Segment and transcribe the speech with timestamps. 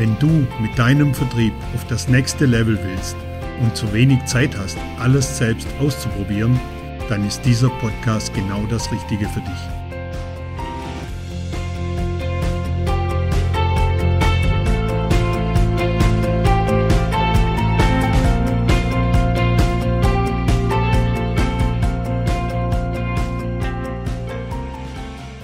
[0.00, 3.18] Wenn du mit deinem Vertrieb auf das nächste Level willst
[3.60, 6.58] und zu wenig Zeit hast, alles selbst auszuprobieren,
[7.10, 9.50] dann ist dieser Podcast genau das Richtige für dich.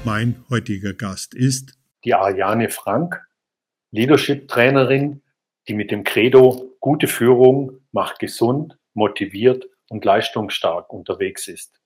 [0.03, 1.75] Mein heutiger Gast ist
[2.07, 3.21] die Ariane Frank,
[3.93, 5.23] Leadership-Trainerin,
[5.69, 11.81] die mit dem Credo gute Führung macht gesund, motiviert und leistungsstark unterwegs ist.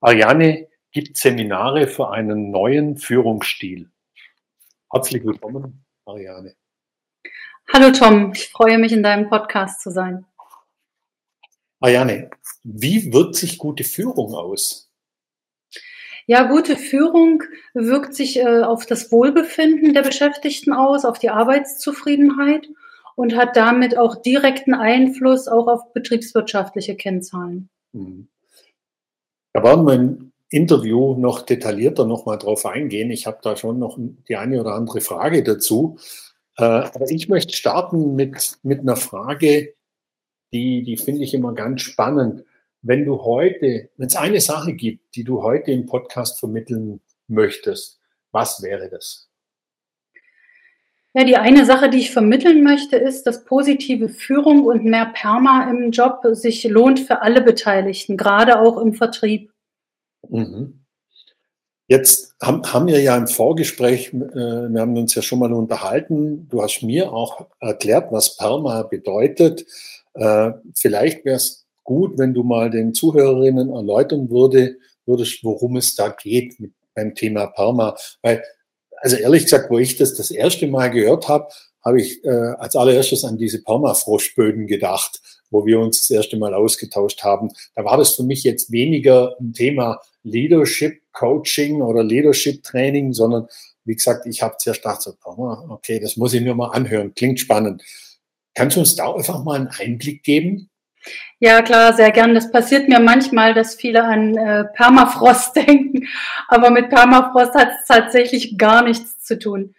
[0.00, 3.90] Ariane gibt Seminare für einen neuen Führungsstil.
[4.92, 6.56] Herzlich willkommen, Ariane.
[7.72, 10.24] Hallo Tom, ich freue mich in deinem Podcast zu sein.
[11.80, 12.30] Ariane,
[12.64, 14.87] wie wirkt sich gute Führung aus?
[16.30, 22.68] Ja, gute Führung wirkt sich äh, auf das Wohlbefinden der Beschäftigten aus, auf die Arbeitszufriedenheit
[23.16, 27.70] und hat damit auch direkten Einfluss auch auf betriebswirtschaftliche Kennzahlen.
[27.92, 28.28] Mhm.
[29.54, 33.10] Da werden wir im Interview noch detaillierter nochmal drauf eingehen.
[33.10, 35.98] Ich habe da schon noch die eine oder andere Frage dazu.
[36.58, 39.72] Äh, aber ich möchte starten mit, mit einer Frage,
[40.52, 42.44] die, die finde ich immer ganz spannend
[42.82, 48.00] wenn du heute, wenn es eine Sache gibt, die du heute im Podcast vermitteln möchtest,
[48.30, 49.28] was wäre das?
[51.14, 55.68] Ja, die eine Sache, die ich vermitteln möchte, ist, dass positive Führung und mehr Perma
[55.70, 59.50] im Job sich lohnt für alle Beteiligten, gerade auch im Vertrieb.
[60.28, 60.84] Mhm.
[61.88, 66.46] Jetzt haben, haben wir ja im Vorgespräch, äh, wir haben uns ja schon mal unterhalten,
[66.50, 69.64] du hast mir auch erklärt, was Perma bedeutet.
[70.12, 74.76] Äh, vielleicht wäre es gut, wenn du mal den Zuhörerinnen erläutern würde,
[75.06, 77.96] würdest, worum es da geht mit, beim Thema Parma.
[78.20, 78.44] Weil,
[78.98, 81.48] also ehrlich gesagt, wo ich das das erste Mal gehört habe,
[81.82, 82.28] habe ich äh,
[82.58, 87.48] als allererstes an diese Permafroschböden gedacht, wo wir uns das erste Mal ausgetauscht haben.
[87.74, 93.46] Da war das für mich jetzt weniger ein Thema Leadership Coaching oder Leadership Training, sondern
[93.86, 97.40] wie gesagt, ich habe zuerst gedacht, so, okay, das muss ich mir mal anhören, klingt
[97.40, 97.82] spannend.
[98.54, 100.68] Kannst du uns da einfach mal einen Einblick geben?
[101.40, 102.34] Ja, klar, sehr gern.
[102.34, 106.08] Das passiert mir manchmal, dass viele an äh, Permafrost denken,
[106.48, 109.74] aber mit Permafrost hat es tatsächlich gar nichts zu tun.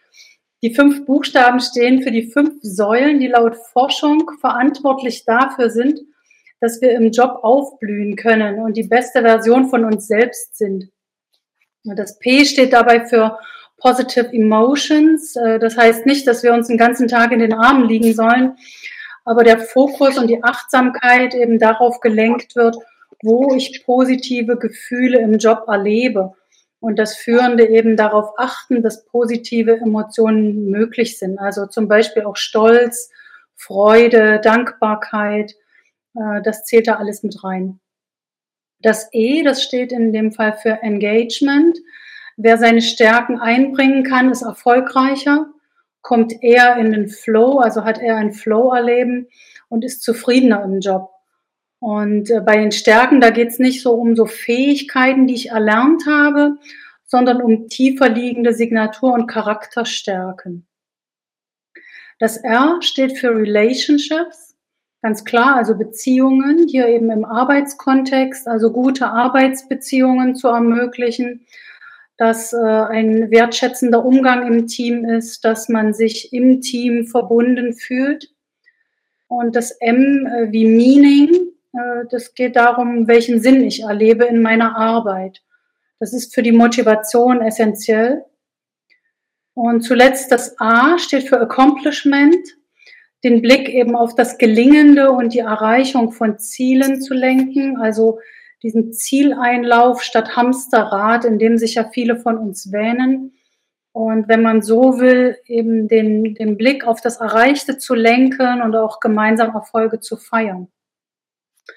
[0.62, 6.00] Die fünf Buchstaben stehen für die fünf Säulen, die laut Forschung verantwortlich dafür sind,
[6.60, 10.90] dass wir im Job aufblühen können und die beste Version von uns selbst sind.
[11.84, 13.40] Das P steht dabei für
[13.78, 15.36] Positive Emotions.
[15.36, 18.58] Äh, das heißt nicht, dass wir uns den ganzen Tag in den Armen liegen sollen,
[19.30, 22.76] aber der Fokus und die Achtsamkeit eben darauf gelenkt wird,
[23.22, 26.34] wo ich positive Gefühle im Job erlebe.
[26.80, 31.38] Und das Führende eben darauf achten, dass positive Emotionen möglich sind.
[31.38, 33.12] Also zum Beispiel auch Stolz,
[33.56, 35.54] Freude, Dankbarkeit.
[36.16, 37.80] Äh, das zählt da alles mit rein.
[38.82, 41.78] Das E, das steht in dem Fall für Engagement.
[42.36, 45.46] Wer seine Stärken einbringen kann, ist erfolgreicher
[46.02, 49.28] kommt eher in den Flow, also hat eher ein Flow-Erleben
[49.68, 51.10] und ist zufriedener im Job.
[51.80, 55.50] Und äh, bei den Stärken, da geht es nicht so um so Fähigkeiten, die ich
[55.50, 56.58] erlernt habe,
[57.06, 60.68] sondern um tiefer liegende Signatur- und Charakterstärken.
[62.20, 64.58] Das R steht für Relationships,
[65.02, 71.46] ganz klar, also Beziehungen, hier eben im Arbeitskontext, also gute Arbeitsbeziehungen zu ermöglichen,
[72.20, 78.30] dass äh, ein wertschätzender Umgang im Team ist, dass man sich im Team verbunden fühlt.
[79.30, 81.30] Und das M äh, wie Meaning,
[81.72, 85.42] äh, das geht darum, welchen Sinn ich erlebe in meiner Arbeit.
[86.02, 88.26] Das ist für die Motivation essentiell.
[89.54, 92.36] Und zuletzt das A steht für Accomplishment,
[93.24, 98.20] den Blick eben auf das Gelingende und die Erreichung von Zielen zu lenken, also
[98.64, 103.34] diesen Zieleinlauf statt Hamsterrad, in dem sich ja viele von uns wähnen.
[103.92, 108.76] Und wenn man so will, eben den, den Blick auf das Erreichte zu lenken und
[108.76, 110.68] auch gemeinsam Erfolge zu feiern.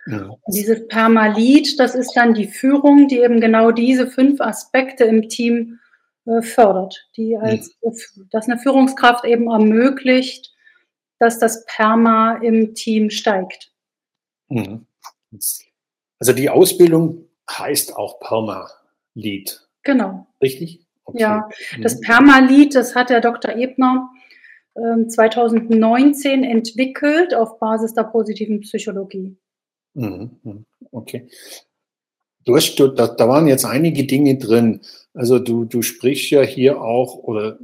[0.06, 0.36] Ja.
[0.48, 5.80] Dieses Permalit, das ist dann die Führung, die eben genau diese fünf Aspekte im Team
[6.24, 7.42] äh, fördert, die mhm.
[7.42, 8.28] als, mhm.
[8.30, 10.52] dass eine Führungskraft eben ermöglicht,
[11.18, 13.72] dass das Perma im Team steigt.
[14.48, 14.86] Mhm.
[16.22, 19.68] Also die Ausbildung heißt auch Perma-Lead.
[19.82, 20.28] Genau.
[20.40, 20.86] Richtig?
[21.02, 21.20] Okay.
[21.20, 21.82] Ja, mhm.
[21.82, 23.56] das Perma-Lead, das hat der Dr.
[23.56, 24.08] Ebner
[25.08, 29.36] 2019 ähm, entwickelt auf Basis der positiven Psychologie.
[29.94, 30.64] Mhm.
[30.92, 31.26] Okay.
[32.44, 34.82] Du hast, du, da, da waren jetzt einige Dinge drin.
[35.14, 37.58] Also du, du sprichst ja hier auch, oder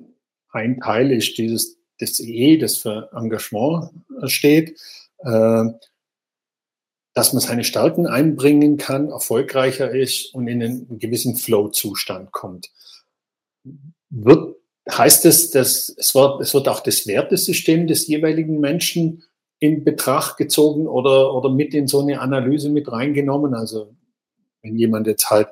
[0.51, 3.91] ein Teil ist dieses das E, das für Engagement
[4.25, 4.81] steht,
[5.19, 5.65] äh,
[7.15, 12.71] dass man seine Stärken einbringen kann, erfolgreicher ist und in einen gewissen Flow-Zustand kommt.
[14.11, 14.57] Wird,
[14.91, 19.25] heißt es, dass es wird, es wird auch das Wertesystem des jeweiligen Menschen
[19.59, 23.55] in Betracht gezogen oder, oder mit in so eine Analyse mit reingenommen?
[23.55, 23.95] Also
[24.63, 25.49] wenn jemand jetzt halt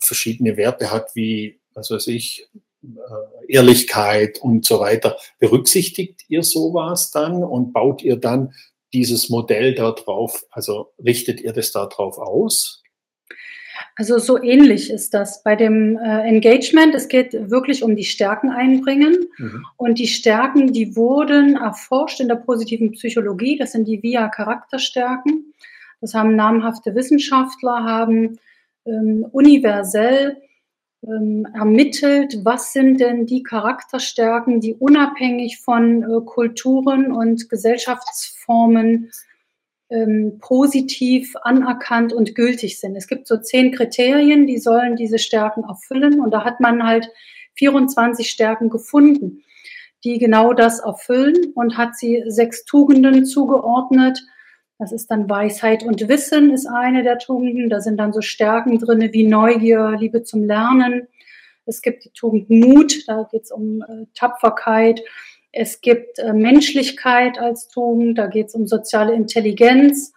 [0.00, 2.48] verschiedene Werte hat, wie, was weiß ich,
[2.82, 8.54] äh, Ehrlichkeit und so weiter, berücksichtigt ihr sowas dann und baut ihr dann
[8.92, 12.82] dieses Modell darauf, also richtet ihr das darauf aus?
[13.96, 16.94] Also so ähnlich ist das bei dem äh, Engagement.
[16.94, 19.26] Es geht wirklich um die Stärken einbringen.
[19.38, 19.64] Mhm.
[19.76, 23.58] Und die Stärken, die wurden erforscht in der positiven Psychologie.
[23.58, 25.52] Das sind die VIA-Charakterstärken.
[26.00, 28.38] Das haben namhafte Wissenschaftler, haben
[28.86, 30.36] ähm, universell
[31.02, 39.10] ermittelt, was sind denn die Charakterstärken, die unabhängig von äh, Kulturen und Gesellschaftsformen
[39.90, 42.96] ähm, positiv anerkannt und gültig sind.
[42.96, 47.08] Es gibt so zehn Kriterien, die sollen diese Stärken erfüllen und da hat man halt
[47.54, 49.44] 24 Stärken gefunden,
[50.04, 54.20] die genau das erfüllen und hat sie sechs Tugenden zugeordnet,
[54.78, 57.68] das ist dann Weisheit und Wissen ist eine der Tugenden.
[57.68, 61.08] Da sind dann so Stärken drinne wie Neugier, Liebe zum Lernen.
[61.66, 65.02] Es gibt die Tugend Mut, da geht es um äh, Tapferkeit.
[65.50, 70.12] Es gibt äh, Menschlichkeit als Tugend, da geht es um soziale Intelligenz.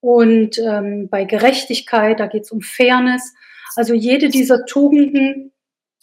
[0.00, 3.34] Und ähm, bei Gerechtigkeit, da geht es um Fairness.
[3.74, 5.52] Also jede dieser Tugenden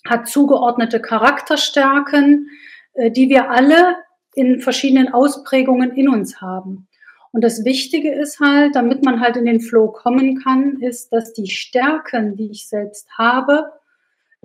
[0.06, 2.50] hat zugeordnete Charakterstärken,
[2.94, 3.96] äh, die wir alle
[4.36, 6.89] in verschiedenen Ausprägungen in uns haben.
[7.32, 11.34] Und das Wichtige ist halt, damit man halt in den Flow kommen kann, ist, dass
[11.34, 13.72] die Stärken, die ich selbst habe,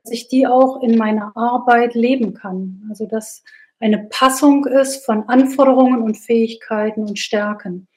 [0.02, 2.82] dass ich die auch in meiner Arbeit leben kann.
[2.90, 3.42] Also dass
[3.80, 7.88] eine Passung ist von Anforderungen und Fähigkeiten und Stärken.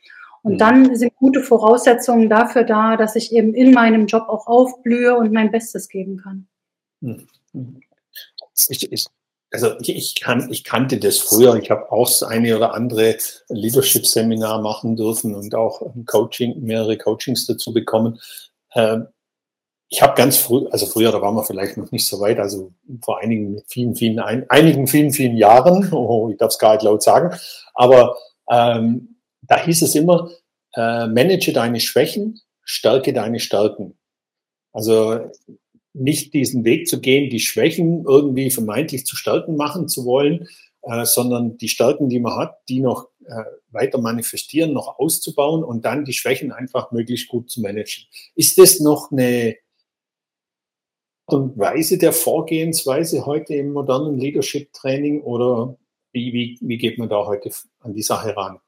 [0.42, 0.58] Und mhm.
[0.58, 5.34] dann sind gute Voraussetzungen dafür da, dass ich eben in meinem Job auch aufblühe und
[5.34, 6.48] mein Bestes geben kann.
[7.02, 7.28] Mhm.
[8.70, 9.06] Ich, ich,
[9.52, 11.56] also ich, ich, kann, ich kannte das früher.
[11.56, 13.18] Ich habe auch das eine oder andere
[13.50, 18.20] Leadership-Seminar machen dürfen und auch Coaching, mehrere Coachings dazu bekommen.
[18.76, 19.08] Ähm,
[19.90, 22.74] ich habe ganz früh, also früher, da waren wir vielleicht noch nicht so weit, also
[23.02, 26.84] vor einigen vielen, vielen, ein, einigen vielen, vielen Jahren, oh, ich darf es gar nicht
[26.84, 27.38] laut sagen,
[27.74, 28.18] aber
[28.50, 30.30] ähm, da hieß es immer,
[30.76, 33.98] äh, manage deine Schwächen, stärke deine Stärken.
[34.74, 35.32] Also
[36.00, 40.48] nicht diesen Weg zu gehen, die Schwächen irgendwie vermeintlich zu Stärken machen zu wollen,
[40.84, 45.86] äh, sondern die Stärken, die man hat, die noch äh, weiter manifestieren, noch auszubauen und
[45.86, 48.06] dann die Schwächen einfach möglichst gut zu managen.
[48.36, 49.56] Ist das noch eine
[51.26, 55.78] Art und Weise der Vorgehensweise heute im modernen Leadership Training oder
[56.14, 58.60] wie, wie, wie geht man da heute an die Sache ran?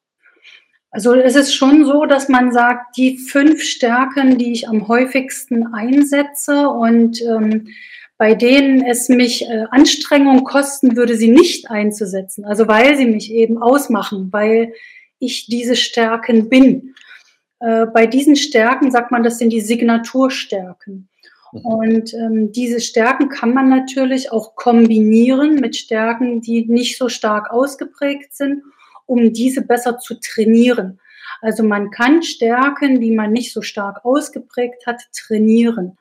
[0.91, 5.73] Also es ist schon so, dass man sagt, die fünf Stärken, die ich am häufigsten
[5.73, 7.67] einsetze und ähm,
[8.17, 12.43] bei denen es mich äh, Anstrengung kosten würde, sie nicht einzusetzen.
[12.43, 14.73] Also weil sie mich eben ausmachen, weil
[15.19, 16.95] ich diese Stärken bin.
[17.59, 21.07] Äh, bei diesen Stärken sagt man, das sind die Signaturstärken.
[21.51, 21.61] Mhm.
[21.61, 27.51] Und ähm, diese Stärken kann man natürlich auch kombinieren mit Stärken, die nicht so stark
[27.51, 28.63] ausgeprägt sind
[29.09, 30.99] um diese besser zu trainieren.
[31.41, 35.97] Also man kann Stärken, die man nicht so stark ausgeprägt hat, trainieren.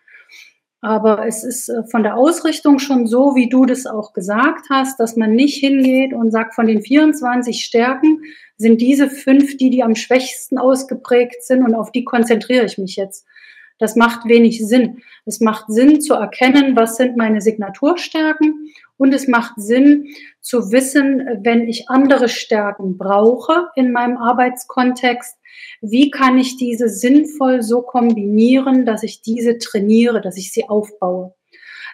[0.80, 5.00] Aber es ist äh, von der Ausrichtung schon so, wie du das auch gesagt hast,
[5.00, 8.20] dass man nicht hingeht und sagt, von den 24 Stärken
[8.56, 12.94] sind diese fünf die, die am schwächsten ausgeprägt sind und auf die konzentriere ich mich
[12.96, 13.26] jetzt.
[13.78, 15.02] Das macht wenig Sinn.
[15.24, 20.08] Es macht Sinn zu erkennen, was sind meine Signaturstärken und es macht Sinn
[20.40, 25.38] zu wissen, wenn ich andere Stärken brauche in meinem Arbeitskontext,
[25.80, 31.34] wie kann ich diese sinnvoll so kombinieren, dass ich diese trainiere, dass ich sie aufbaue.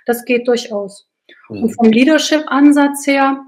[0.07, 1.09] Das geht durchaus.
[1.49, 1.65] Mhm.
[1.65, 3.45] Und vom Leadership-Ansatz her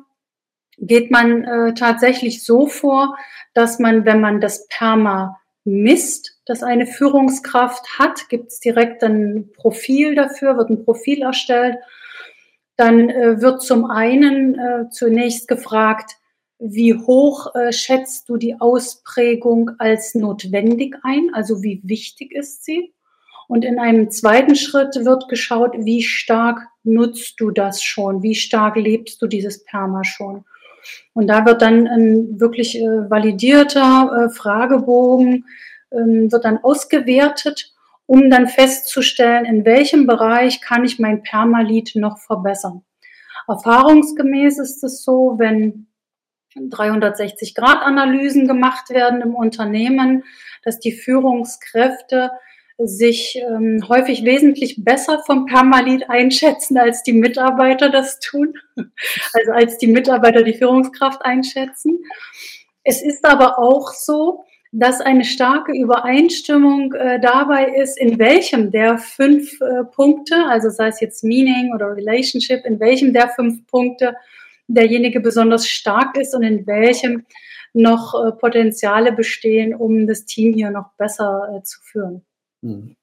[0.79, 3.17] geht man äh, tatsächlich so vor,
[3.55, 9.51] dass man, wenn man das Perma misst, dass eine Führungskraft hat, gibt es direkt ein
[9.57, 11.79] Profil dafür, wird ein Profil erstellt
[12.77, 16.13] dann äh, wird zum einen äh, zunächst gefragt,
[16.59, 21.31] wie hoch äh, schätzt du die Ausprägung als notwendig ein?
[21.35, 22.93] Also wie wichtig ist sie?
[23.49, 28.23] Und in einem zweiten Schritt wird geschaut, wie stark nutzt du das schon?
[28.23, 30.45] Wie stark lebst du dieses Perma schon?
[31.15, 35.45] Und da wird dann ein wirklich äh, validierter äh, Fragebogen,
[35.93, 37.73] ähm, wird dann ausgewertet,
[38.07, 42.85] um dann festzustellen, in welchem Bereich kann ich mein Permalit noch verbessern.
[43.49, 45.89] Erfahrungsgemäß ist es so, wenn
[46.57, 50.25] 360-Grad-Analysen gemacht werden im Unternehmen,
[50.63, 52.31] dass die Führungskräfte
[52.79, 59.79] sich ähm, häufig wesentlich besser vom Permalit einschätzen, als die Mitarbeiter das tun, also als
[59.79, 61.99] die Mitarbeiter die Führungskraft einschätzen.
[62.85, 64.45] Es ist aber auch so,
[64.79, 70.89] dass eine starke Übereinstimmung äh, dabei ist, in welchem der fünf äh, Punkte, also sei
[70.89, 74.15] es jetzt Meaning oder Relationship, in welchem der fünf Punkte
[74.69, 77.25] derjenige besonders stark ist und in welchem
[77.73, 82.23] noch äh, Potenziale bestehen, um das Team hier noch besser äh, zu führen.
[82.63, 82.97] Hm.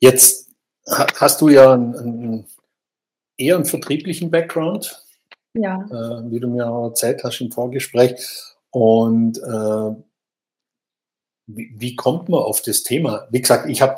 [0.00, 0.50] Jetzt
[0.88, 2.46] hast du ja einen, einen
[3.38, 5.00] eher einen vertrieblichen Background,
[5.54, 5.76] ja.
[5.76, 8.14] äh, wie du mir auch erzählt hast im Vorgespräch.
[8.70, 10.02] Und äh,
[11.46, 13.28] wie, wie, kommt man auf das Thema?
[13.30, 13.94] Wie gesagt, ich habe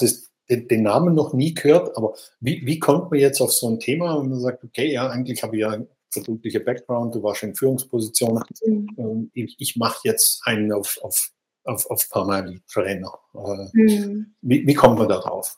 [0.49, 3.81] den, den, Namen noch nie gehört, aber wie, wie kommt man jetzt auf so ein
[3.81, 7.43] Thema und man sagt, okay, ja, eigentlich habe ich ja einen vertrieblichen Background, du warst
[7.43, 9.31] in Führungsposition, mhm.
[9.35, 11.35] ich, ich mache jetzt einen auf, auf
[11.65, 13.13] auf, auf Permanent-Trainer.
[13.73, 14.35] Mhm.
[14.43, 15.57] Wie, wie kommt man darauf?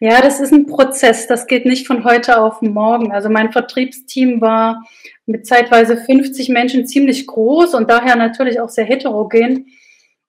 [0.00, 1.26] Ja, das ist ein Prozess.
[1.26, 3.12] Das geht nicht von heute auf morgen.
[3.12, 4.84] Also mein Vertriebsteam war
[5.26, 9.66] mit zeitweise 50 Menschen ziemlich groß und daher natürlich auch sehr heterogen.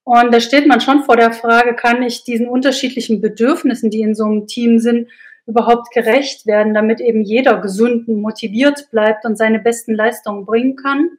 [0.04, 4.16] Und da steht man schon vor der Frage, kann ich diesen unterschiedlichen Bedürfnissen, die in
[4.16, 5.08] so einem Team sind,
[5.46, 10.76] überhaupt gerecht werden, damit eben jeder gesund und motiviert bleibt und seine besten Leistungen bringen
[10.76, 11.10] kann.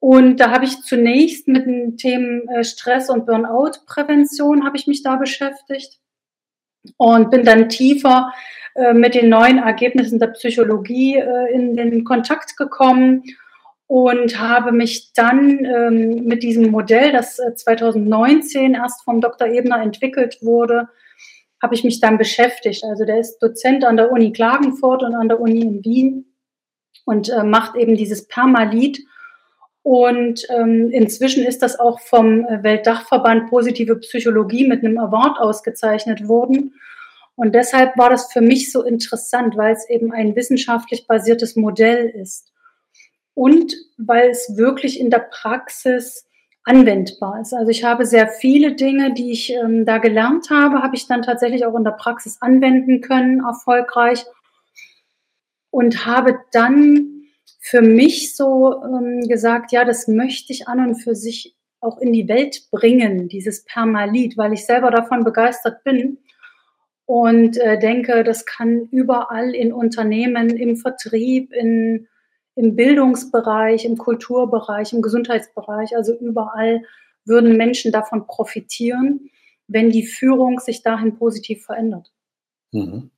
[0.00, 5.02] Und da habe ich zunächst mit den Themen äh, Stress und Burnout-Prävention habe ich mich
[5.02, 5.98] da beschäftigt
[6.96, 8.32] und bin dann tiefer
[8.74, 13.24] äh, mit den neuen Ergebnissen der Psychologie äh, in den Kontakt gekommen
[13.88, 19.48] und habe mich dann ähm, mit diesem Modell, das 2019 erst vom Dr.
[19.48, 20.88] Ebner entwickelt wurde,
[21.60, 22.84] habe ich mich dann beschäftigt.
[22.84, 26.34] Also der ist Dozent an der Uni Klagenfurt und an der Uni in Wien
[27.04, 29.00] und macht eben dieses Permalit
[29.90, 36.28] und ähm, inzwischen ist das auch vom äh, Weltdachverband Positive Psychologie mit einem Award ausgezeichnet
[36.28, 36.74] worden.
[37.36, 42.06] Und deshalb war das für mich so interessant, weil es eben ein wissenschaftlich basiertes Modell
[42.06, 42.52] ist.
[43.38, 46.26] Und weil es wirklich in der Praxis
[46.64, 47.54] anwendbar ist.
[47.54, 51.22] Also ich habe sehr viele Dinge, die ich ähm, da gelernt habe, habe ich dann
[51.22, 54.24] tatsächlich auch in der Praxis anwenden können, erfolgreich.
[55.70, 57.22] Und habe dann
[57.60, 62.12] für mich so ähm, gesagt, ja, das möchte ich an und für sich auch in
[62.12, 66.18] die Welt bringen, dieses Permalit, weil ich selber davon begeistert bin
[67.06, 72.08] und äh, denke, das kann überall in Unternehmen, im Vertrieb, in,
[72.58, 76.82] im Bildungsbereich, im Kulturbereich, im Gesundheitsbereich, also überall
[77.24, 79.30] würden Menschen davon profitieren,
[79.68, 82.12] wenn die Führung sich dahin positiv verändert.
[82.72, 83.10] Mhm.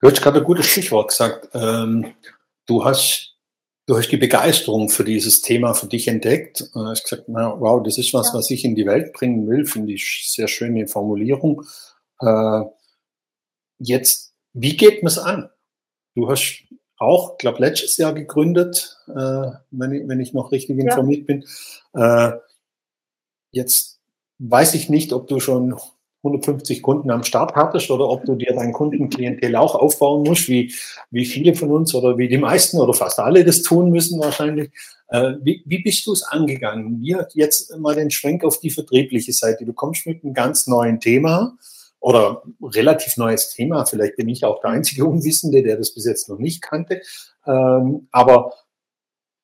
[0.00, 1.50] Du hast gerade ein gutes Stichwort gesagt.
[1.54, 2.14] Ähm,
[2.66, 3.36] du hast,
[3.86, 6.68] du hast die Begeisterung für dieses Thema für dich entdeckt.
[6.74, 8.34] Du hast gesagt, na, wow, das ist was, ja.
[8.34, 11.62] was ich in die Welt bringen will, finde ich sehr schöne Formulierung.
[12.20, 12.62] Äh,
[13.78, 15.48] jetzt, wie geht man es an?
[16.16, 16.64] Du hast
[17.00, 21.34] auch, glaube letztes Jahr gegründet, äh, wenn, ich, wenn ich noch richtig informiert ja.
[21.34, 21.44] bin.
[21.94, 22.38] Äh,
[23.52, 23.98] jetzt
[24.38, 25.74] weiß ich nicht, ob du schon
[26.22, 30.74] 150 Kunden am Start hattest oder ob du dir dein Kundenklientel auch aufbauen musst, wie,
[31.10, 34.70] wie viele von uns oder wie die meisten oder fast alle das tun müssen wahrscheinlich.
[35.08, 37.00] Äh, wie, wie bist du es angegangen?
[37.02, 39.64] Hier jetzt mal den Schwenk auf die vertriebliche Seite.
[39.64, 41.56] Du kommst mit einem ganz neuen Thema
[42.00, 43.84] oder relativ neues Thema.
[43.84, 47.02] Vielleicht bin ich auch der einzige Unwissende, der das bis jetzt noch nicht kannte.
[47.46, 48.52] Ähm, aber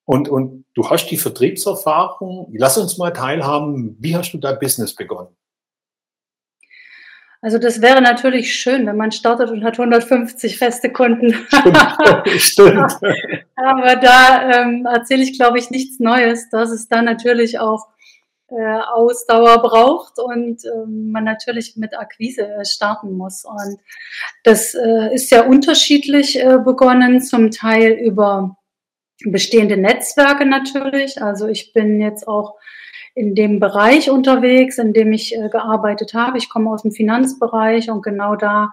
[0.04, 2.52] und, und du hast die Vertriebserfahrung.
[2.56, 3.96] Lass uns mal teilhaben.
[3.98, 5.36] Wie hast du dein Business begonnen?
[7.42, 11.34] Also das wäre natürlich schön, wenn man startet und hat 150 feste Kunden.
[11.48, 11.78] Stimmt.
[12.40, 12.92] Stimmt.
[13.56, 17.88] Aber da ähm, erzähle ich, glaube ich, nichts Neues, dass es dann natürlich auch
[18.49, 23.45] äh, Ausdauer braucht und ähm, man natürlich mit Akquise äh, starten muss.
[23.45, 23.79] Und
[24.45, 28.57] das äh, ist ja unterschiedlich äh, begonnen, zum Teil über
[29.25, 31.21] bestehende Netzwerke natürlich.
[31.23, 32.55] Also ich bin jetzt auch
[33.15, 36.38] in dem Bereich unterwegs, in dem ich äh, gearbeitet habe.
[36.38, 38.73] Ich komme aus dem Finanzbereich und genau da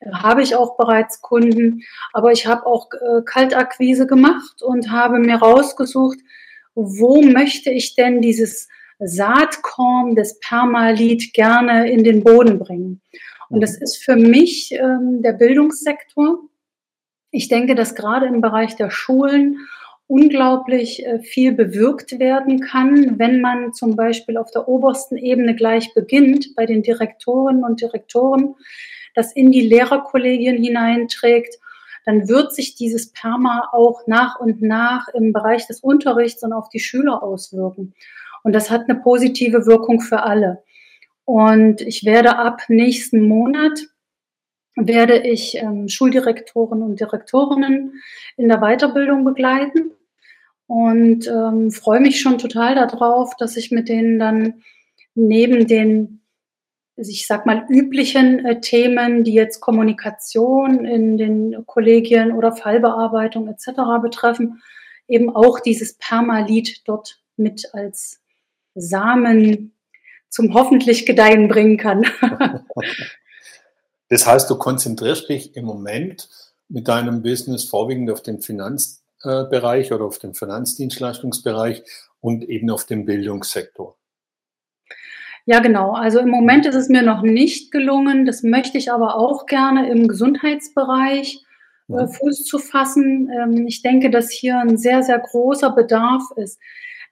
[0.00, 1.82] äh, habe ich auch bereits Kunden,
[2.12, 6.18] aber ich habe auch äh, Kaltakquise gemacht und habe mir rausgesucht,
[6.74, 13.00] wo möchte ich denn dieses Saatkorn des Permalit gerne in den Boden bringen.
[13.48, 16.40] Und das ist für mich ähm, der Bildungssektor.
[17.30, 19.58] Ich denke, dass gerade im Bereich der Schulen
[20.06, 25.94] unglaublich äh, viel bewirkt werden kann, wenn man zum Beispiel auf der obersten Ebene gleich
[25.94, 28.54] beginnt, bei den Direktoren und Direktoren,
[29.14, 31.58] das in die Lehrerkollegien hineinträgt,
[32.06, 36.70] dann wird sich dieses Perma auch nach und nach im Bereich des Unterrichts und auf
[36.70, 37.92] die Schüler auswirken.
[38.48, 40.64] Und das hat eine positive Wirkung für alle.
[41.26, 43.78] Und ich werde ab nächsten Monat
[44.74, 48.00] werde ich ähm, Schuldirektoren und Direktorinnen
[48.38, 49.90] in der Weiterbildung begleiten
[50.66, 54.62] und ähm, freue mich schon total darauf, dass ich mit denen dann
[55.14, 56.22] neben den,
[56.96, 64.00] ich sag mal, üblichen äh, Themen, die jetzt Kommunikation in den Kollegien oder Fallbearbeitung etc.
[64.00, 64.62] betreffen,
[65.06, 68.22] eben auch dieses Permalit dort mit als
[68.80, 69.72] Samen
[70.28, 72.04] zum hoffentlich Gedeihen bringen kann.
[74.08, 76.28] das heißt, du konzentrierst dich im Moment
[76.68, 81.82] mit deinem Business vorwiegend auf den Finanz äh, oder auf dem Finanzdienstleistungsbereich
[82.20, 83.96] und eben auf dem Bildungssektor.
[85.46, 85.92] Ja, genau.
[85.92, 88.26] Also im Moment ist es mir noch nicht gelungen.
[88.26, 91.42] Das möchte ich aber auch gerne im Gesundheitsbereich
[91.88, 93.30] äh, Fuß zu fassen.
[93.30, 96.60] Ähm, ich denke, dass hier ein sehr, sehr großer Bedarf ist,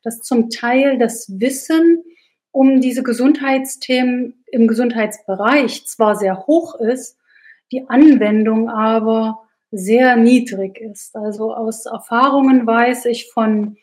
[0.06, 2.04] dass zum Teil das Wissen
[2.52, 7.18] um diese Gesundheitsthemen im Gesundheitsbereich zwar sehr hoch ist,
[7.72, 9.40] die Anwendung aber
[9.72, 11.16] sehr niedrig ist.
[11.16, 13.78] Also aus Erfahrungen weiß ich von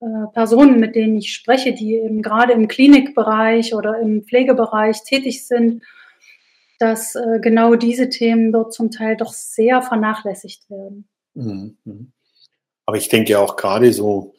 [0.00, 5.46] äh, Personen, mit denen ich spreche, die eben gerade im Klinikbereich oder im Pflegebereich tätig
[5.46, 5.84] sind,
[6.80, 11.08] dass äh, genau diese Themen dort zum Teil doch sehr vernachlässigt werden.
[11.34, 12.12] Mhm, mhm.
[12.84, 14.34] Aber ich denke auch gerade so,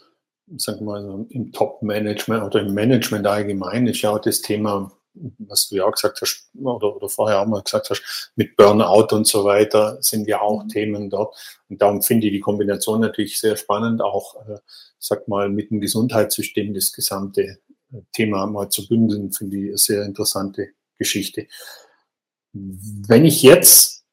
[0.49, 5.75] wir mal, im Top-Management oder im Management allgemein ist ja auch das Thema was du
[5.75, 9.43] ja auch gesagt hast, oder, oder vorher auch mal gesagt hast, mit Burnout und so
[9.43, 10.69] weiter sind ja auch mhm.
[10.69, 11.35] Themen dort.
[11.69, 14.59] Und darum finde ich die Kombination natürlich sehr spannend, auch, äh,
[14.97, 17.57] sag mal, mit dem Gesundheitssystem das gesamte äh,
[18.13, 21.47] Thema mal zu bündeln, finde ich eine sehr interessante Geschichte.
[22.53, 24.05] Wenn ich jetzt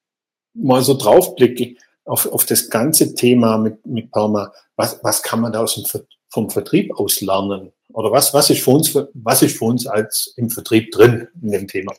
[0.55, 5.53] mal so draufblicke auf, auf das ganze Thema mit, mit Parma, was, was kann man
[5.53, 5.85] da aus dem,
[6.29, 7.73] vom Vertrieb aus lernen?
[7.93, 11.53] Oder was, was, ist für uns, was ist für uns als im Vertrieb drin in
[11.53, 11.93] dem Thema?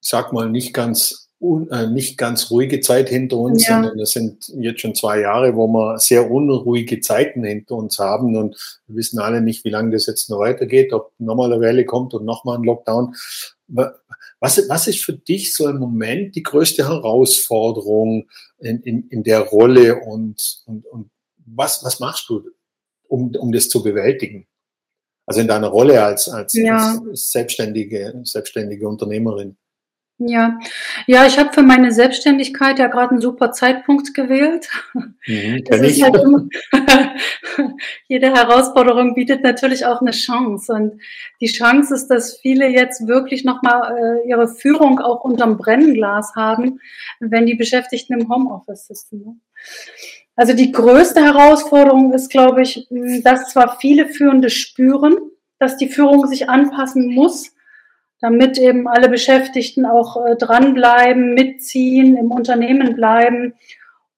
[0.00, 3.74] sag mal, nicht ganz un, äh, nicht ganz ruhige Zeit hinter uns, ja.
[3.74, 8.36] sondern es sind jetzt schon zwei Jahre, wo wir sehr unruhige Zeiten hinter uns haben
[8.36, 11.86] und wir wissen alle nicht, wie lange das jetzt noch weitergeht, ob nochmal eine Welle
[11.86, 13.14] kommt und nochmal ein Lockdown.
[13.68, 19.40] Was, was ist für dich so im Moment die größte Herausforderung in, in, in der
[19.40, 21.10] Rolle und, und, und
[21.46, 22.50] was, was machst du,
[23.08, 24.46] um, um das zu bewältigen?
[25.26, 26.98] Also in deiner Rolle als, als, ja.
[27.08, 29.56] als selbstständige, selbstständige Unternehmerin.
[30.22, 30.58] Ja,
[31.06, 34.68] ja, ich habe für meine Selbstständigkeit ja gerade einen super Zeitpunkt gewählt.
[34.92, 36.46] Mhm, das ist halt immer,
[38.06, 40.74] jede Herausforderung bietet natürlich auch eine Chance.
[40.74, 41.00] Und
[41.40, 46.80] die Chance ist, dass viele jetzt wirklich nochmal äh, ihre Führung auch unterm Brennglas haben,
[47.20, 49.22] wenn die Beschäftigten im Homeoffice sitzen.
[49.24, 49.36] Ne?
[50.36, 52.86] Also die größte Herausforderung ist, glaube ich,
[53.22, 55.16] dass zwar viele Führende spüren,
[55.58, 57.52] dass die Führung sich anpassen muss,
[58.20, 63.54] damit eben alle Beschäftigten auch äh, dranbleiben, mitziehen, im Unternehmen bleiben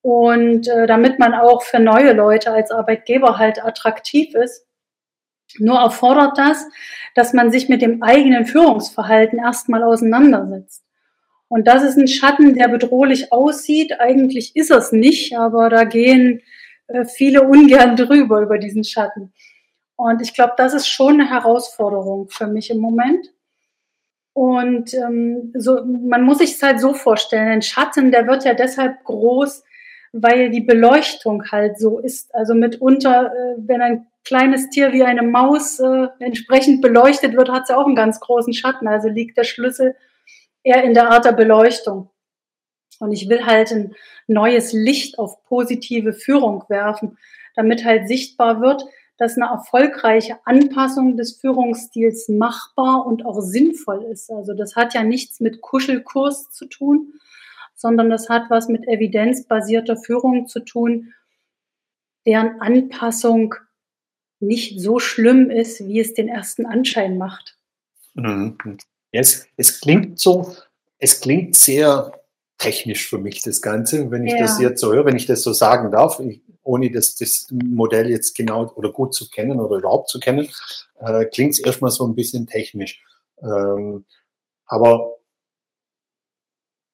[0.02, 4.66] und äh, damit man auch für neue Leute als Arbeitgeber halt attraktiv ist.
[5.58, 6.66] Nur erfordert das,
[7.14, 10.82] dass man sich mit dem eigenen Führungsverhalten erstmal auseinandersetzt.
[11.48, 14.00] Und das ist ein Schatten, der bedrohlich aussieht.
[14.00, 16.40] Eigentlich ist es nicht, aber da gehen
[16.88, 19.32] äh, viele ungern drüber über diesen Schatten.
[19.94, 23.30] Und ich glaube, das ist schon eine Herausforderung für mich im Moment.
[24.34, 28.54] Und ähm, so, man muss sich es halt so vorstellen, ein Schatten, der wird ja
[28.54, 29.62] deshalb groß,
[30.12, 32.34] weil die Beleuchtung halt so ist.
[32.34, 37.68] Also mitunter, äh, wenn ein kleines Tier wie eine Maus äh, entsprechend beleuchtet wird, hat
[37.68, 38.88] ja auch einen ganz großen Schatten.
[38.88, 39.96] Also liegt der Schlüssel
[40.62, 42.08] eher in der Art der Beleuchtung.
[43.00, 43.94] Und ich will halt ein
[44.28, 47.18] neues Licht auf positive Führung werfen,
[47.56, 48.84] damit halt sichtbar wird,
[49.22, 54.32] dass eine erfolgreiche Anpassung des Führungsstils machbar und auch sinnvoll ist.
[54.32, 57.12] Also das hat ja nichts mit Kuschelkurs zu tun,
[57.76, 61.14] sondern das hat was mit evidenzbasierter Führung zu tun,
[62.26, 63.54] deren Anpassung
[64.40, 67.56] nicht so schlimm ist, wie es den ersten Anschein macht.
[68.14, 68.58] Mhm.
[69.12, 70.52] Es, es klingt so,
[70.98, 72.21] es klingt sehr
[72.58, 74.40] technisch für mich, das Ganze, wenn ich ja.
[74.40, 76.20] das jetzt so höre, wenn ich das so sagen darf.
[76.20, 80.48] Ich ohne das, das Modell jetzt genau oder gut zu kennen oder überhaupt zu kennen,
[81.00, 83.02] äh, klingt es erstmal so ein bisschen technisch.
[83.42, 84.04] Ähm,
[84.66, 85.16] aber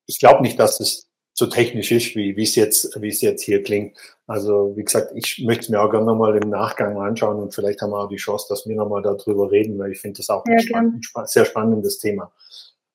[0.07, 3.63] ich glaube nicht, dass es so technisch ist, wie es jetzt, wie es jetzt hier
[3.63, 3.97] klingt.
[4.27, 7.81] Also wie gesagt, ich möchte es mir auch gerne nochmal im Nachgang anschauen und vielleicht
[7.81, 10.45] haben wir auch die Chance, dass wir nochmal darüber reden, weil ich finde das auch
[10.47, 12.33] ja, ein spannend, sehr spannendes Thema.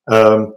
[0.10, 0.54] Ähm,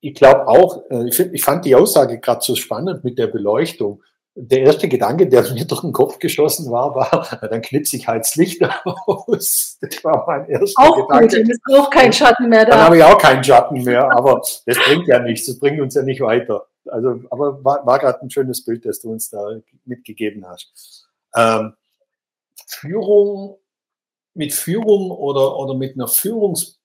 [0.00, 3.26] ich glaube auch, äh, ich, find, ich fand die Aussage gerade so spannend mit der
[3.26, 4.02] Beleuchtung
[4.40, 8.20] der erste Gedanke, der mir durch den Kopf geschossen war, war, dann knipse ich halt
[8.20, 9.78] das Licht aus.
[9.80, 11.42] Das war mein erster auch Gedanke.
[11.42, 12.70] Gut, ist auch kein Schatten mehr da.
[12.70, 15.94] Dann habe ich auch keinen Schatten mehr, aber das bringt ja nichts, das bringt uns
[15.94, 16.66] ja nicht weiter.
[16.86, 21.08] Also, aber war, war gerade ein schönes Bild, das du uns da mitgegeben hast.
[21.34, 21.74] Ähm,
[22.66, 23.58] Führung,
[24.34, 26.77] mit Führung oder, oder mit einer Führungs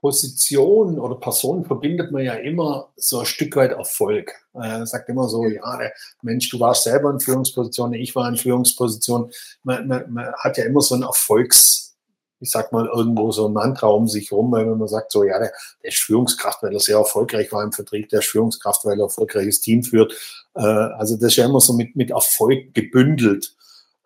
[0.00, 4.32] Position oder Person verbindet man ja immer so ein Stück weit Erfolg.
[4.54, 5.78] Er sagt immer so, ja,
[6.22, 9.30] Mensch, du warst selber in Führungsposition, ich war in Führungsposition.
[9.62, 11.96] Man, man, man hat ja immer so ein Erfolgs,
[12.40, 15.38] ich sag mal, irgendwo so ein Mantra um sich rum, weil man sagt so, ja,
[15.38, 18.98] der, der ist Führungskraft, weil er sehr erfolgreich war im Vertrieb, der ist Führungskraft, weil
[18.98, 20.14] er erfolgreiches Team führt.
[20.54, 23.54] Äh, also das ist ja immer so mit, mit Erfolg gebündelt.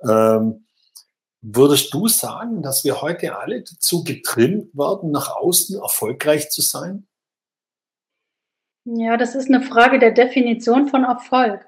[0.03, 0.63] Ähm,
[1.47, 7.07] Würdest du sagen, dass wir heute alle dazu getrimmt werden, nach außen erfolgreich zu sein?
[8.87, 11.61] Ja, das ist eine Frage der Definition von Erfolg.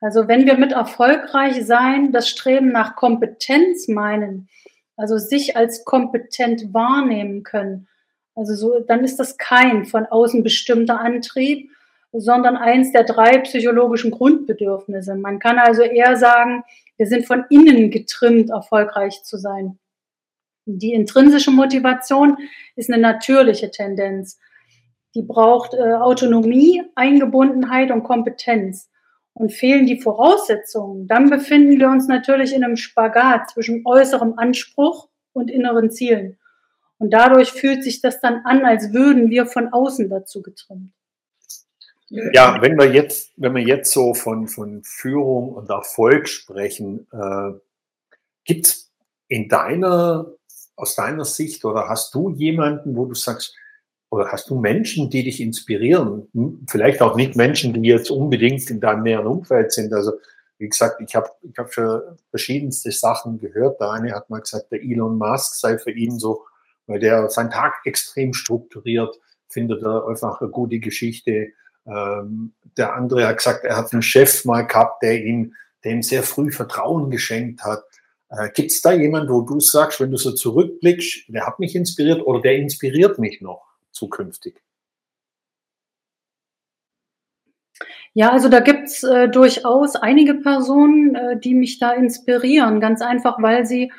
[0.00, 4.48] Also wenn wir mit erfolgreich sein das Streben nach Kompetenz meinen,
[4.96, 7.88] also sich als kompetent wahrnehmen können,
[8.36, 11.68] also so, dann ist das kein von außen bestimmter Antrieb,
[12.12, 15.16] sondern eins der drei psychologischen Grundbedürfnisse.
[15.16, 16.62] Man kann also eher sagen,
[16.96, 19.78] wir sind von innen getrimmt, erfolgreich zu sein.
[20.64, 22.36] Die intrinsische Motivation
[22.74, 24.38] ist eine natürliche Tendenz.
[25.14, 28.90] Die braucht äh, Autonomie, Eingebundenheit und Kompetenz.
[29.32, 35.10] Und fehlen die Voraussetzungen, dann befinden wir uns natürlich in einem Spagat zwischen äußerem Anspruch
[35.34, 36.38] und inneren Zielen.
[36.96, 40.92] Und dadurch fühlt sich das dann an, als würden wir von außen dazu getrimmt.
[42.08, 47.58] Ja, wenn wir jetzt, wenn wir jetzt so von, von Führung und Erfolg sprechen, äh,
[48.44, 48.92] gibt es
[49.28, 50.32] in deiner,
[50.76, 53.56] aus deiner Sicht oder hast du jemanden, wo du sagst,
[54.08, 56.28] oder hast du Menschen, die dich inspirieren?
[56.68, 59.92] Vielleicht auch nicht Menschen, die jetzt unbedingt in deinem näheren Umfeld sind.
[59.92, 60.12] Also
[60.58, 63.80] wie gesagt, ich habe ich hab schon verschiedenste Sachen gehört.
[63.80, 66.44] Der eine hat mal gesagt, der Elon Musk sei für ihn so,
[66.86, 71.48] weil der seinen Tag extrem strukturiert, findet er einfach eine gute Geschichte
[71.86, 76.02] ähm, der andere hat gesagt, er hat einen Chef mal gehabt, der ihm, der ihm
[76.02, 77.84] sehr früh Vertrauen geschenkt hat.
[78.28, 81.74] Äh, Gibt es da jemanden, wo du sagst, wenn du so zurückblickst, der hat mich
[81.74, 84.60] inspiriert oder der inspiriert mich noch zukünftig?
[88.14, 93.42] Ja, also da gibt's äh, durchaus einige Personen, äh, die mich da inspirieren, ganz einfach,
[93.42, 93.92] weil sie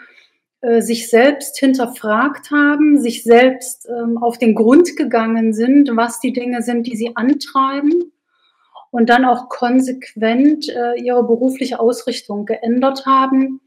[0.62, 6.34] äh, sich selbst hinterfragt haben, sich selbst ähm, auf den Grund gegangen sind, was die
[6.34, 8.12] Dinge sind, die sie antreiben
[8.89, 13.62] und dann auch konsequent äh, ihre berufliche Ausrichtung geändert haben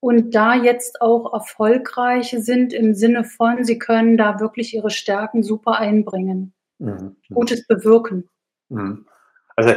[0.00, 5.42] und da jetzt auch erfolgreich sind im Sinne von, sie können da wirklich ihre Stärken
[5.42, 7.16] super einbringen, mhm.
[7.32, 8.28] Gutes bewirken.
[8.68, 9.06] Mhm.
[9.56, 9.74] Also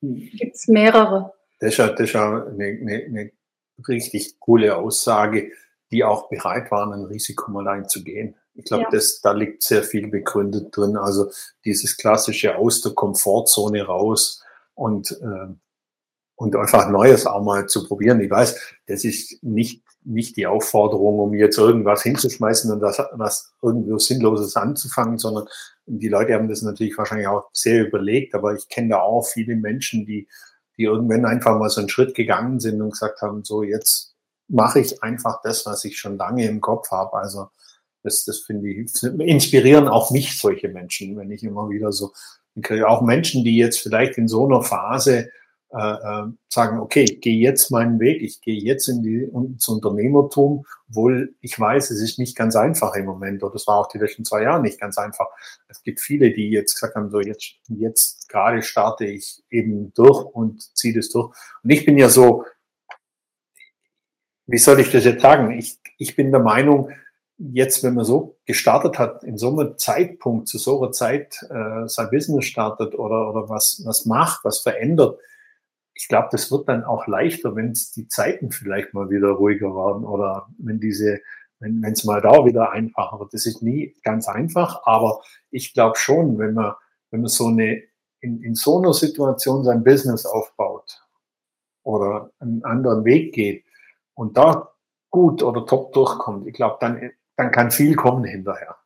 [0.00, 1.32] gibt es mehrere.
[1.60, 3.30] Das ist ja, das ist ja eine, eine, eine
[3.86, 5.52] richtig coole Aussage,
[5.90, 8.36] die auch bereit waren, ein Risiko mal einzugehen.
[8.54, 9.00] Ich glaube, ja.
[9.22, 10.96] da liegt sehr viel begründet drin.
[10.96, 11.30] Also
[11.64, 14.42] dieses klassische aus der Komfortzone raus
[14.74, 15.54] und äh,
[16.36, 18.20] und einfach Neues auch mal zu probieren.
[18.20, 23.52] Ich weiß, das ist nicht, nicht die Aufforderung, um jetzt irgendwas hinzuschmeißen und das, was
[23.62, 25.46] irgendwo Sinnloses anzufangen, sondern
[25.86, 29.56] die Leute haben das natürlich wahrscheinlich auch sehr überlegt, aber ich kenne da auch viele
[29.56, 30.28] Menschen, die,
[30.76, 34.15] die irgendwann einfach mal so einen Schritt gegangen sind und gesagt haben, so jetzt
[34.48, 37.14] mache ich einfach das, was ich schon lange im Kopf habe.
[37.14, 37.48] Also
[38.02, 42.12] das, das finde ich, inspirieren auch mich solche Menschen, wenn ich immer wieder so,
[42.86, 45.28] auch Menschen, die jetzt vielleicht in so einer Phase
[45.72, 49.68] äh, äh, sagen, okay, ich gehe jetzt meinen Weg, ich gehe jetzt in die, ins
[49.68, 53.88] Unternehmertum, obwohl ich weiß, es ist nicht ganz einfach im Moment oder es war auch
[53.88, 55.26] die letzten zwei Jahre nicht ganz einfach.
[55.68, 60.24] Es gibt viele, die jetzt gesagt haben, so jetzt, jetzt gerade starte ich eben durch
[60.24, 61.34] und ziehe das durch.
[61.62, 62.44] Und ich bin ja so,
[64.46, 65.50] wie soll ich das jetzt sagen?
[65.52, 66.90] Ich, ich bin der Meinung,
[67.38, 71.86] jetzt, wenn man so gestartet hat, in so einem Zeitpunkt, zu so einer Zeit äh,
[71.86, 75.18] sein Business startet oder, oder was, was macht, was verändert,
[75.94, 79.74] ich glaube, das wird dann auch leichter, wenn es die Zeiten vielleicht mal wieder ruhiger
[79.74, 81.20] werden oder wenn diese,
[81.58, 83.32] wenn es mal da wieder einfacher wird.
[83.32, 86.74] Das ist nie ganz einfach, aber ich glaube schon, wenn man,
[87.10, 87.82] wenn man so eine,
[88.20, 91.02] in, in so einer Situation sein Business aufbaut
[91.82, 93.65] oder einen anderen Weg geht
[94.16, 94.72] und da
[95.10, 98.76] gut oder top durchkommt, ich glaube, dann, dann kann viel kommen hinterher.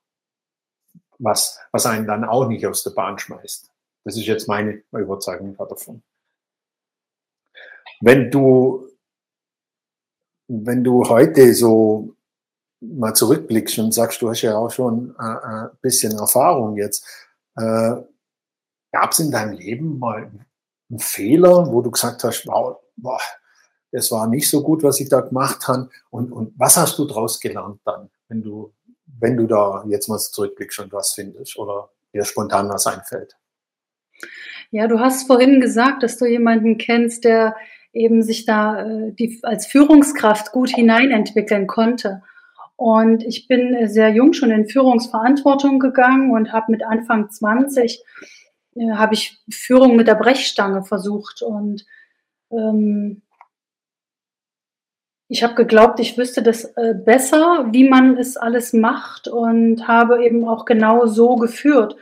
[1.18, 3.70] Was, was einen dann auch nicht aus der Bahn schmeißt.
[4.04, 6.02] Das ist jetzt meine Überzeugung davon.
[8.00, 8.88] Wenn du,
[10.48, 12.16] wenn du heute so
[12.80, 17.06] mal zurückblickst und sagst, du hast ja auch schon äh, ein äh, bisschen Erfahrung jetzt,
[17.56, 17.96] äh,
[18.92, 20.30] gab es in deinem Leben mal
[20.88, 23.20] einen Fehler, wo du gesagt hast, wow, boah,
[23.92, 25.88] das war nicht so gut, was ich da gemacht habe.
[26.10, 28.72] Und, und was hast du daraus gelernt dann, wenn du,
[29.18, 33.36] wenn du da jetzt mal zurückblickst und was findest oder dir spontan was einfällt?
[34.70, 37.56] Ja, du hast vorhin gesagt, dass du jemanden kennst, der
[37.92, 42.22] eben sich da äh, die, als Führungskraft gut hineinentwickeln konnte.
[42.76, 48.02] Und ich bin äh, sehr jung schon in Führungsverantwortung gegangen und habe mit Anfang 20
[48.76, 51.84] äh, habe ich Führung mit der Brechstange versucht und
[52.52, 53.22] ähm,
[55.30, 60.24] ich habe geglaubt, ich wüsste das äh, besser, wie man es alles macht und habe
[60.24, 61.94] eben auch genau so geführt.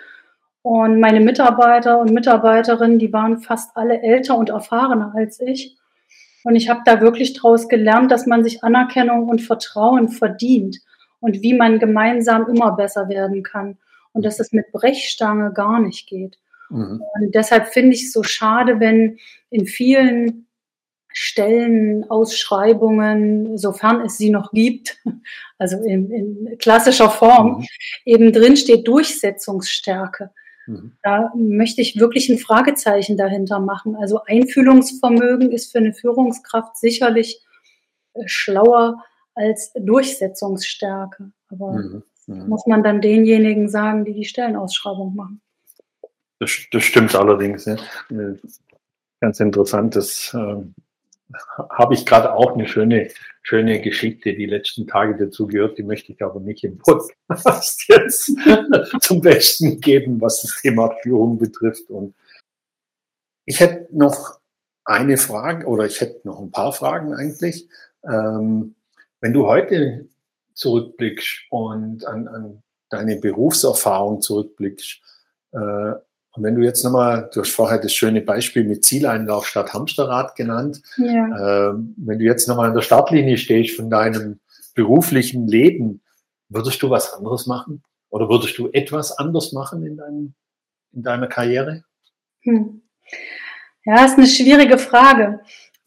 [0.62, 5.77] Und meine Mitarbeiter und Mitarbeiterinnen, die waren fast alle älter und erfahrener als ich.
[6.43, 10.79] Und ich habe da wirklich daraus gelernt, dass man sich Anerkennung und Vertrauen verdient
[11.21, 13.77] und wie man gemeinsam immer besser werden kann.
[14.12, 16.38] Und dass es mit Brechstange gar nicht geht.
[16.71, 17.03] Mhm.
[17.14, 19.19] Und deshalb finde ich es so schade, wenn
[19.51, 20.47] in vielen
[21.12, 24.99] Stellen, Ausschreibungen, sofern es sie noch gibt,
[25.59, 27.66] also in, in klassischer Form, mhm.
[28.05, 30.31] eben drinsteht Durchsetzungsstärke.
[30.66, 30.92] Mhm.
[31.03, 33.97] Da möchte ich wirklich ein Fragezeichen dahinter machen.
[33.97, 37.42] Also Einfühlungsvermögen ist für eine Führungskraft sicherlich
[38.14, 39.03] äh, schlauer
[39.35, 41.33] als Durchsetzungsstärke.
[41.51, 42.03] Aber mhm.
[42.27, 42.49] Mhm.
[42.49, 45.40] muss man dann denjenigen sagen, die die Stellenausschreibung machen.
[46.38, 47.64] Das, das stimmt allerdings.
[47.64, 47.77] Ja.
[49.21, 50.62] Ganz interessantes äh,
[51.71, 53.11] habe ich gerade auch eine schöne,
[53.43, 58.33] schöne Geschichte die letzten Tage dazu gehört, die möchte ich aber nicht im Podcast jetzt
[59.01, 61.91] zum Besten geben, was das Thema Führung betrifft.
[61.91, 62.14] Und
[63.45, 64.38] ich hätte noch
[64.85, 67.69] eine Frage oder ich hätte noch ein paar Fragen eigentlich.
[68.05, 68.75] Ähm,
[69.21, 70.07] wenn du heute
[70.55, 75.01] zurückblickst und an, an deine Berufserfahrung zurückblickst,
[75.53, 75.93] äh,
[76.33, 80.37] und wenn du jetzt nochmal, du hast vorher das schöne Beispiel mit Zieleinlauf statt Hamsterrad
[80.37, 81.71] genannt, ja.
[81.71, 84.41] äh, wenn du jetzt nochmal an der Startlinie stehst von deinem
[84.75, 86.01] beruflichen Leben,
[86.49, 87.83] würdest du was anderes machen?
[88.11, 90.35] Oder würdest du etwas anders machen in, deinem,
[90.93, 91.83] in deiner Karriere?
[92.43, 92.83] Hm.
[93.85, 95.41] Ja, ist eine schwierige Frage.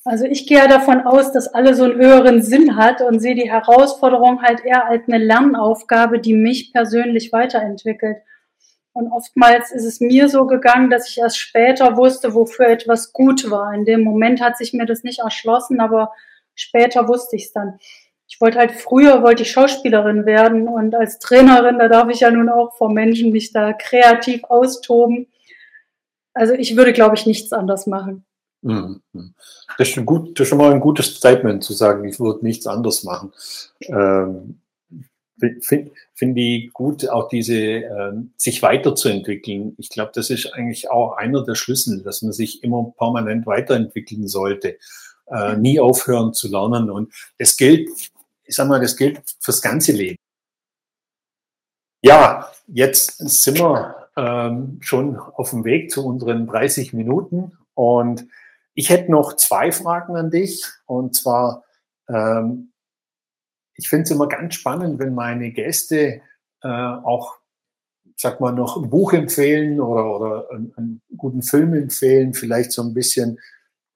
[0.03, 3.35] Also ich gehe ja davon aus, dass alle so einen höheren Sinn hat und sehe
[3.35, 8.17] die Herausforderung halt eher als eine Lernaufgabe, die mich persönlich weiterentwickelt.
[8.93, 13.49] Und oftmals ist es mir so gegangen, dass ich erst später wusste, wofür etwas gut
[13.49, 13.73] war.
[13.73, 16.11] In dem Moment hat sich mir das nicht erschlossen, aber
[16.55, 17.79] später wusste ich es dann.
[18.27, 22.31] ich wollte halt früher, wollte ich Schauspielerin werden und als Trainerin, da darf ich ja
[22.31, 25.27] nun auch vor Menschen mich da kreativ austoben.
[26.33, 28.25] Also ich würde, glaube ich, nichts anders machen.
[28.61, 29.01] Mhm.
[29.77, 32.67] Das ist, gut, das ist schon mal ein gutes Statement zu sagen, ich würde nichts
[32.67, 33.33] anders machen.
[33.81, 34.60] Ähm,
[35.61, 39.75] Finde find ich gut, auch diese äh, sich weiterzuentwickeln.
[39.77, 44.27] Ich glaube, das ist eigentlich auch einer der Schlüssel, dass man sich immer permanent weiterentwickeln
[44.27, 44.77] sollte,
[45.27, 46.89] äh, nie aufhören zu lernen.
[46.89, 47.89] Und das gilt,
[48.43, 50.17] ich sag mal, das gilt fürs ganze Leben.
[52.03, 58.27] Ja, jetzt sind wir ähm, schon auf dem Weg zu unseren 30 Minuten und
[58.73, 60.65] ich hätte noch zwei Fragen an dich.
[60.85, 61.63] Und zwar,
[62.07, 62.70] ähm,
[63.81, 66.21] ich finde es immer ganz spannend, wenn meine Gäste
[66.61, 67.37] äh, auch,
[68.15, 72.83] sag mal, noch ein Buch empfehlen oder, oder einen, einen guten Film empfehlen, vielleicht so
[72.83, 73.39] ein bisschen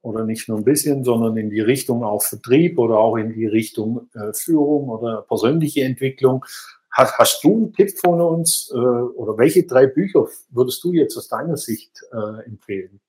[0.02, 3.48] oder nicht nur ein bisschen, sondern in die Richtung auch Vertrieb oder auch in die
[3.48, 6.44] Richtung äh, Führung oder persönliche Entwicklung.
[6.92, 11.18] Hast, hast du einen Tipp von uns äh, oder welche drei Bücher würdest du jetzt
[11.18, 13.02] aus deiner Sicht äh, empfehlen?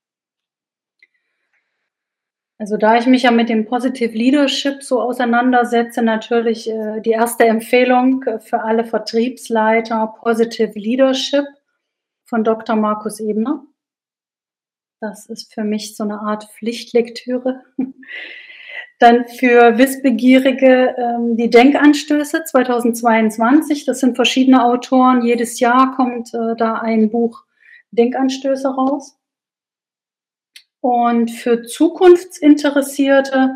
[2.59, 7.45] Also da ich mich ja mit dem Positive Leadership so auseinandersetze, natürlich äh, die erste
[7.45, 11.45] Empfehlung äh, für alle Vertriebsleiter Positive Leadership
[12.25, 12.75] von Dr.
[12.75, 13.63] Markus Ebner.
[14.99, 17.63] Das ist für mich so eine Art Pflichtlektüre.
[18.99, 23.85] Dann für Wissbegierige ähm, die Denkanstöße 2022.
[23.85, 25.21] Das sind verschiedene Autoren.
[25.23, 27.43] Jedes Jahr kommt äh, da ein Buch
[27.91, 29.16] Denkanstöße raus.
[30.81, 33.55] Und für Zukunftsinteressierte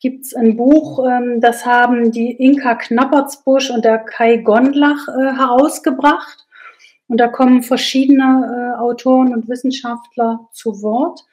[0.00, 5.32] gibt es ein Buch, ähm, das haben die Inka Knappertsbusch und der Kai Gondlach äh,
[5.32, 6.46] herausgebracht.
[7.08, 11.24] Und da kommen verschiedene äh, Autoren und Wissenschaftler zu Wort.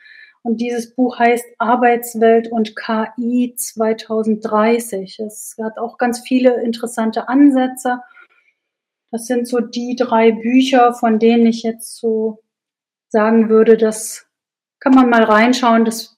[0.44, 5.20] Und dieses Buch heißt Arbeitswelt und KI 2030.
[5.20, 8.02] Es hat auch ganz viele interessante Ansätze.
[9.12, 12.42] Das sind so die drei Bücher, von denen ich jetzt so
[13.10, 14.31] sagen würde, dass
[14.82, 16.18] kann man mal reinschauen, das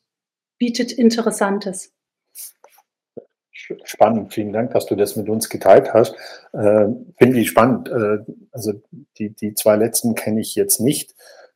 [0.58, 1.94] bietet Interessantes.
[3.84, 6.16] Spannend, vielen Dank, dass du das mit uns geteilt hast.
[6.54, 7.90] Äh, Finde ich spannend.
[7.90, 8.20] Äh,
[8.52, 8.74] also
[9.18, 11.12] die, die zwei letzten kenne ich jetzt nicht.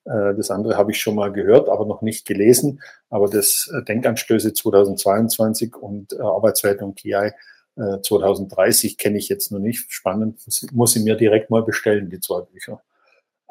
[0.06, 2.82] Äh, das andere habe ich schon mal gehört, aber noch nicht gelesen.
[3.10, 7.32] Aber das äh, Denkanstöße 2022 und äh, Arbeitswelt und KI
[7.78, 9.92] 2030 äh, kenne ich jetzt noch nicht.
[9.92, 10.40] Spannend,
[10.72, 12.82] muss ich mir direkt mal bestellen, die zwei Bücher.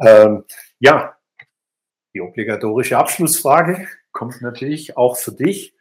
[0.00, 0.44] Ähm,
[0.80, 1.15] ja,
[2.16, 5.74] die obligatorische Abschlussfrage kommt natürlich auch für dich.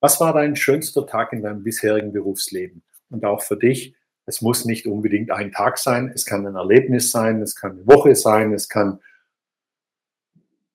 [0.00, 2.82] Was war dein schönster Tag in deinem bisherigen Berufsleben?
[3.10, 3.94] Und auch für dich,
[4.24, 7.86] es muss nicht unbedingt ein Tag sein, es kann ein Erlebnis sein, es kann eine
[7.86, 8.98] Woche sein, es kann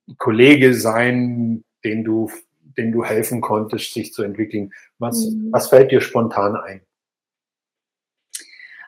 [0.07, 2.29] ein Kollege sein, den du,
[2.77, 4.73] den du helfen konntest, sich zu entwickeln.
[4.99, 5.47] Was, mhm.
[5.51, 6.81] was fällt dir spontan ein?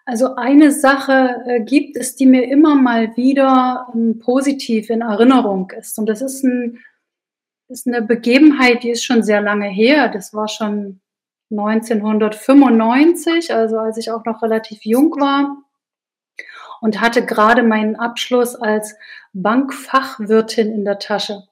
[0.06, 5.72] Also eine Sache äh, gibt es, die mir immer mal wieder ähm, positiv in Erinnerung
[5.72, 5.98] ist.
[5.98, 6.80] Und das ist, ein,
[7.70, 10.10] ist eine Begebenheit, die ist schon sehr lange her.
[10.10, 11.00] Das war schon
[11.52, 15.58] 1995, also als ich auch noch relativ jung war
[16.82, 18.96] und hatte gerade meinen Abschluss als
[19.32, 21.44] Bankfachwirtin in der Tasche.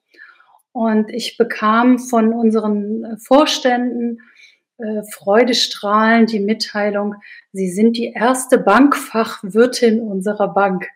[0.72, 4.20] Und ich bekam von unseren Vorständen
[4.82, 7.14] äh, freudestrahlend die Mitteilung,
[7.52, 10.88] Sie sind die erste Bankfachwirtin unserer Bank,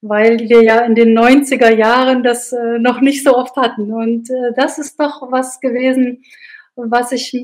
[0.00, 3.92] weil wir ja in den 90er Jahren das äh, noch nicht so oft hatten.
[3.92, 6.22] Und äh, das ist doch was gewesen,
[6.76, 7.36] was ich,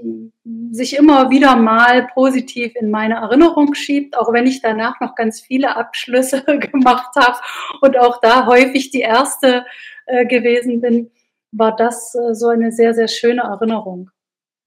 [0.71, 5.41] sich immer wieder mal positiv in meine Erinnerung schiebt, auch wenn ich danach noch ganz
[5.41, 7.39] viele Abschlüsse gemacht habe
[7.81, 9.65] und auch da häufig die erste
[10.07, 11.11] äh, gewesen bin,
[11.53, 14.11] war das so eine sehr, sehr schöne Erinnerung.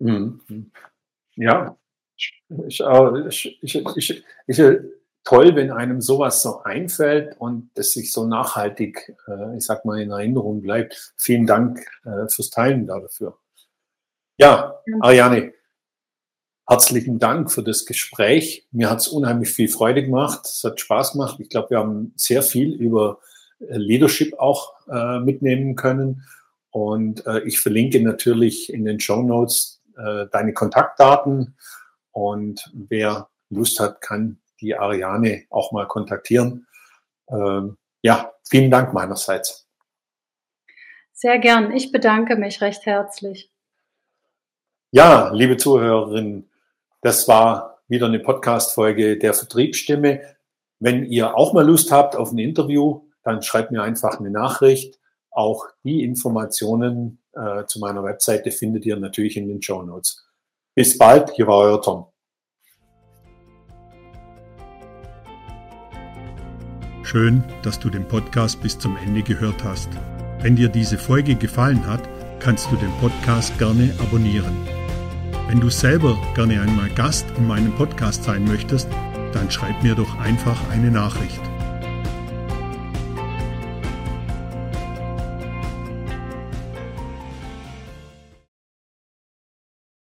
[0.04, 0.72] Mhm.
[1.36, 1.78] Ja,
[2.16, 2.44] ich,
[3.62, 4.64] ich, ich, ich,
[5.24, 10.02] toll, wenn einem sowas so einfällt und es sich so nachhaltig, äh, ich sag mal,
[10.02, 11.14] in Erinnerung bleibt.
[11.18, 13.38] Vielen Dank äh, fürs Teilen dafür.
[14.38, 15.54] Ja, Ariane,
[16.68, 18.68] herzlichen Dank für das Gespräch.
[18.72, 20.42] Mir hat es unheimlich viel Freude gemacht.
[20.46, 21.40] Es hat Spaß gemacht.
[21.40, 23.20] Ich glaube, wir haben sehr viel über
[23.60, 24.74] äh, Leadership auch
[25.22, 26.24] mitnehmen können.
[26.72, 31.58] Und ich verlinke natürlich in den Show Notes äh, deine Kontaktdaten
[32.12, 36.68] und wer Lust hat, kann die Ariane auch mal kontaktieren.
[37.30, 39.68] Ähm, ja, vielen Dank meinerseits.
[41.12, 41.72] Sehr gern.
[41.72, 43.52] Ich bedanke mich recht herzlich.
[44.92, 46.50] Ja, liebe Zuhörerinnen,
[47.02, 50.22] das war wieder eine Podcast-Folge der Vertriebsstimme.
[50.80, 55.00] Wenn ihr auch mal Lust habt auf ein Interview, dann schreibt mir einfach eine Nachricht.
[55.32, 60.24] Auch die Informationen äh, zu meiner Webseite findet ihr natürlich in den Show Notes.
[60.76, 62.06] Bis bald, hier war euer Tom.
[67.04, 69.90] Schön, dass du den Podcast bis zum Ende gehört hast.
[70.42, 72.02] Wenn dir diese Folge gefallen hat,
[72.40, 74.56] kannst du den Podcast gerne abonnieren.
[75.48, 78.88] Wenn du selber gerne einmal Gast in meinem Podcast sein möchtest,
[79.34, 81.42] dann schreib mir doch einfach eine Nachricht.